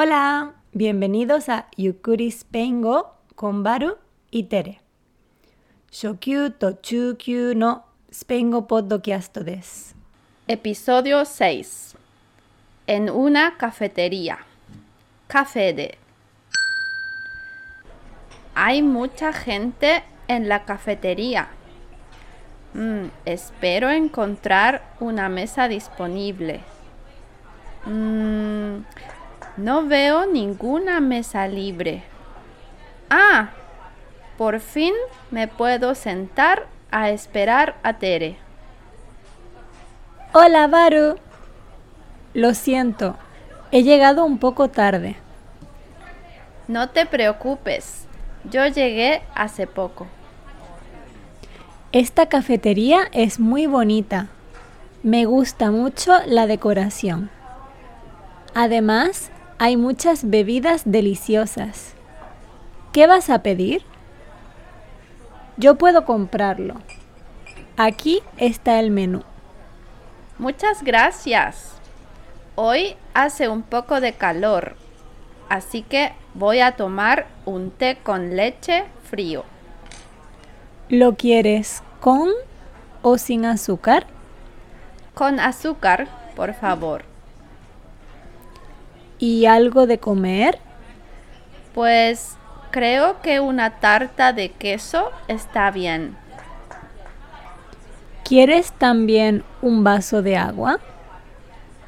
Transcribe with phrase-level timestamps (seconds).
[0.00, 3.96] Hola, bienvenidos a Yukuri Spengo con Baru
[4.30, 4.80] y Tere.
[5.90, 9.96] Shokyu to Chukyu no Spengo Podcast des.
[10.46, 11.96] Episodio 6.
[12.86, 14.38] En una cafetería.
[15.26, 15.98] Café de.
[18.54, 21.48] Hay mucha gente en la cafetería.
[22.72, 26.60] Mm, espero encontrar una mesa disponible.
[27.84, 28.84] Mm,
[29.58, 32.04] no veo ninguna mesa libre.
[33.10, 33.50] Ah,
[34.36, 34.94] por fin
[35.30, 38.36] me puedo sentar a esperar a Tere.
[40.32, 41.16] Hola, Baru.
[42.34, 43.16] Lo siento,
[43.72, 45.16] he llegado un poco tarde.
[46.68, 48.06] No te preocupes,
[48.44, 50.06] yo llegué hace poco.
[51.90, 54.28] Esta cafetería es muy bonita.
[55.02, 57.30] Me gusta mucho la decoración.
[58.54, 61.94] Además, hay muchas bebidas deliciosas.
[62.92, 63.82] ¿Qué vas a pedir?
[65.56, 66.76] Yo puedo comprarlo.
[67.76, 69.22] Aquí está el menú.
[70.38, 71.72] Muchas gracias.
[72.54, 74.76] Hoy hace un poco de calor,
[75.48, 79.44] así que voy a tomar un té con leche frío.
[80.88, 82.30] ¿Lo quieres con
[83.02, 84.06] o sin azúcar?
[85.14, 86.06] Con azúcar,
[86.36, 87.07] por favor.
[89.18, 90.58] ¿Y algo de comer?
[91.74, 92.36] Pues
[92.70, 96.16] creo que una tarta de queso está bien.
[98.24, 100.78] ¿Quieres también un vaso de agua?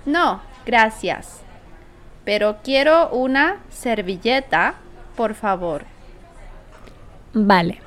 [0.07, 1.41] No, gracias.
[2.25, 4.75] Pero quiero una servilleta,
[5.17, 5.85] por favor.
[7.35, 7.81] Vale.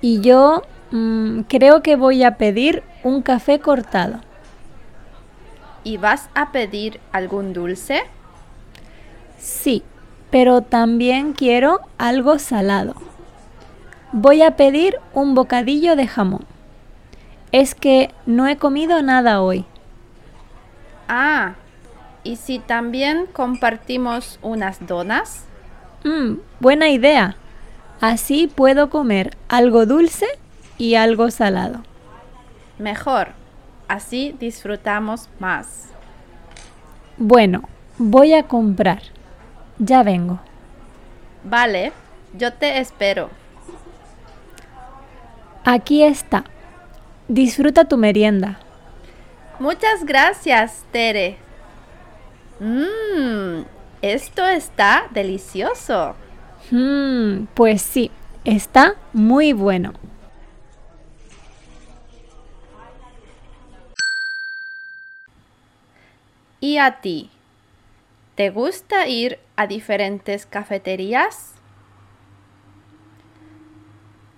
[0.00, 4.20] Y yo mm, creo que voy a pedir un café cortado.
[5.82, 8.02] ¿Y vas a pedir algún dulce?
[9.44, 9.82] Sí,
[10.30, 12.94] pero también quiero algo salado.
[14.10, 16.46] Voy a pedir un bocadillo de jamón.
[17.52, 19.66] Es que no he comido nada hoy.
[21.08, 21.56] Ah,
[22.22, 25.44] ¿y si también compartimos unas donas?
[26.04, 27.36] Mm, buena idea.
[28.00, 30.26] Así puedo comer algo dulce
[30.78, 31.82] y algo salado.
[32.78, 33.28] Mejor,
[33.88, 35.88] así disfrutamos más.
[37.18, 39.02] Bueno, voy a comprar.
[39.78, 40.38] Ya vengo.
[41.42, 41.92] Vale,
[42.32, 43.30] yo te espero.
[45.64, 46.44] Aquí está.
[47.28, 48.58] Disfruta tu merienda.
[49.58, 51.38] Muchas gracias, Tere.
[52.60, 53.62] Mmm,
[54.02, 56.14] esto está delicioso.
[56.70, 58.10] Mm, pues sí,
[58.44, 59.92] está muy bueno.
[66.60, 67.30] ¿Y a ti?
[68.34, 71.54] ¿Te gusta ir a diferentes cafeterías?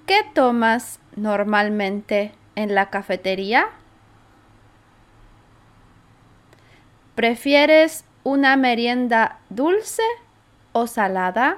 [0.07, 3.69] ¿Qué tomas normalmente en la cafetería?
[7.15, 10.03] ¿Prefieres una merienda dulce
[10.73, 11.57] o salada?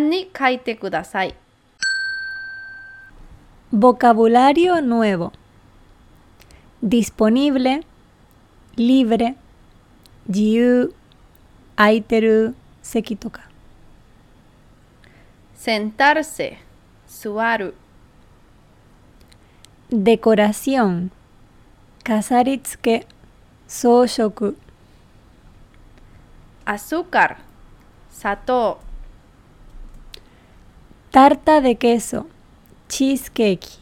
[0.00, 0.30] Ni.
[3.70, 5.32] Vocabulario nuevo.
[6.80, 7.84] Disponible
[8.78, 9.34] libre,
[10.30, 10.94] jiu,
[11.76, 13.42] aiteru, sekitoka.
[15.56, 16.58] Sentarse,
[17.08, 17.72] suaru.
[19.90, 21.10] Decoración,
[22.04, 23.06] kasaritsuke,
[23.66, 24.54] soyoku.
[26.64, 27.38] Azúcar,
[28.10, 28.78] sato.
[31.10, 32.26] Tarta de queso,
[32.88, 33.78] cheesecake.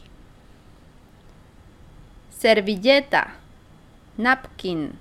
[2.30, 3.34] Servilleta,
[4.18, 4.98] napkin,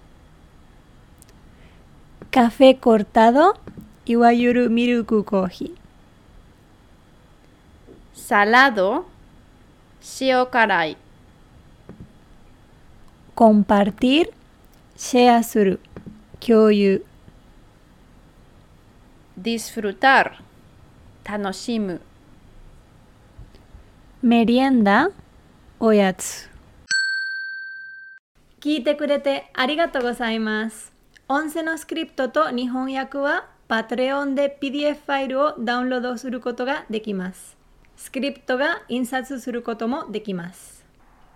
[2.31, 3.53] Café cortado.
[4.06, 5.72] Iwayuru milk coffee.
[8.14, 9.06] salado,
[10.20, 10.98] 塩辛い、
[13.36, 14.31] Compartir.
[14.98, 15.80] Share する。
[16.39, 17.06] 共有。
[19.39, 20.34] disfrutar,
[21.24, 22.01] 楽しむ、
[24.24, 25.12] Merienda
[25.80, 26.50] おやつ
[28.65, 30.91] 聞いてくれてありがとうございます
[31.27, 37.57] 音声のスクリプトと日本訳は Patreon で PDF ファイルをダウンロードすることができます
[37.95, 40.83] スクリプトが印刷することもできます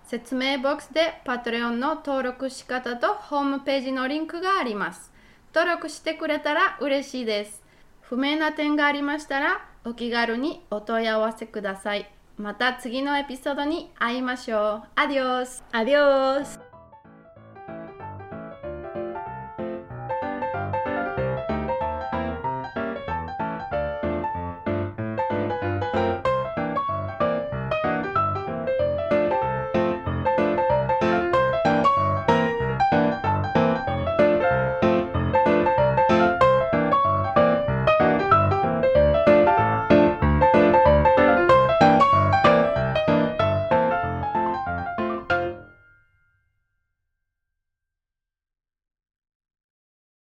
[0.07, 5.11] 説明ボックスで Patreon の登録仕方とホームページのリンクがあります。
[5.53, 7.61] 登録してくれたら嬉しいです。
[8.01, 12.11] 不明な点がありましたらお気軽にお問い合わせください。
[12.37, 14.87] また次のエピソードに会いましょう。
[14.95, 16.69] アディオスアディオス